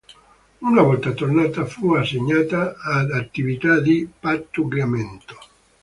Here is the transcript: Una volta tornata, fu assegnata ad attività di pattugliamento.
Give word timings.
Una 0.61 0.81
volta 0.81 1.11
tornata, 1.11 1.63
fu 1.65 1.93
assegnata 1.93 2.75
ad 2.81 3.11
attività 3.11 3.79
di 3.79 4.09
pattugliamento. 4.19 5.35